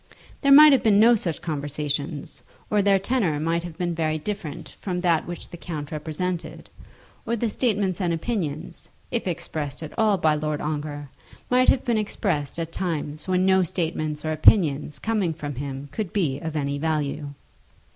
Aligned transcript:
There 0.41 0.51
might 0.51 0.71
have 0.71 0.81
been 0.81 0.99
no 0.99 1.13
such 1.13 1.43
conversations, 1.43 2.41
or 2.71 2.81
their 2.81 2.97
tenour 2.97 3.39
might 3.39 3.61
have 3.61 3.77
been 3.77 3.93
very 3.93 4.17
different 4.17 4.69
from 4.81 4.99
that 5.01 5.27
which 5.27 5.49
the 5.49 5.57
count 5.57 5.91
represented, 5.91 6.71
or 7.23 7.35
the 7.35 7.51
statements 7.51 8.01
and 8.01 8.11
opinions, 8.11 8.89
if 9.11 9.27
expressed 9.27 9.83
at 9.83 9.93
all 9.99 10.17
by 10.17 10.33
Lord 10.33 10.59
Ongar, 10.59 11.11
might 11.51 11.69
have 11.69 11.85
been 11.85 11.99
expressed 11.99 12.57
at 12.57 12.71
times 12.71 13.27
when 13.27 13.45
no 13.45 13.61
statements 13.61 14.25
or 14.25 14.31
opinions 14.31 14.97
coming 14.97 15.35
from 15.35 15.53
him 15.53 15.87
could 15.91 16.11
be 16.11 16.39
of 16.39 16.55
any 16.55 16.79
value. 16.79 17.35